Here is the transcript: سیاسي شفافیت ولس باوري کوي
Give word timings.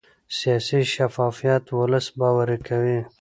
سیاسي 0.37 0.79
شفافیت 0.93 1.63
ولس 1.79 2.07
باوري 2.19 2.57
کوي 2.67 2.99